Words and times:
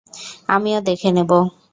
আমিও 0.49 0.79
দেখে 0.87 1.09
নেব। 1.11 1.31